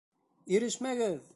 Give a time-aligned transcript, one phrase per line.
[0.55, 1.19] Ирешмәгеҙ!